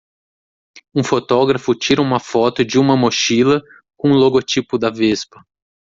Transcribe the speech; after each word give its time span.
Um 0.95 1.03
fotógrafo 1.03 1.75
tira 1.75 2.01
uma 2.01 2.19
foto 2.19 2.65
de 2.65 2.79
uma 2.79 2.97
mochila 2.97 3.61
com 3.95 4.09
um 4.09 4.15
logotipo 4.17 4.79
da 4.79 4.89
Vespa. 4.89 5.45